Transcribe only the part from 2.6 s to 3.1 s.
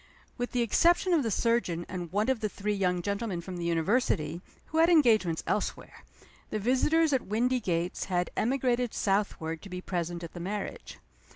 young